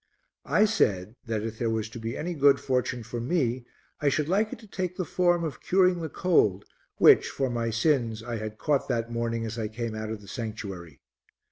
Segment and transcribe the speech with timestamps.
[0.47, 3.65] I said that if there was to be any good fortune for me
[4.01, 6.65] I should like it to take the form of curing the cold
[6.97, 10.27] which, for my sins, I had caught that morning as I came out of the
[10.27, 11.01] sanctuary.